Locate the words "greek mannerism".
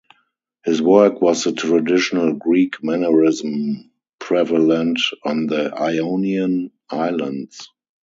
2.33-3.91